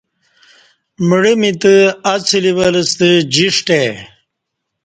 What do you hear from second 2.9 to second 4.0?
ستہ جݜٹ ای